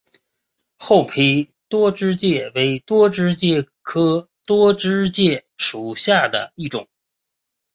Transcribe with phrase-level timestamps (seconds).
[0.79, 6.87] 厚皮多枝介为多枝介科多枝介属下的一个种。